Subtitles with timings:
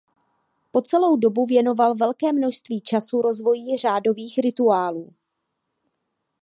[0.71, 5.13] Po celou dobu věnoval velké množství času rozvoji řádových rituálů.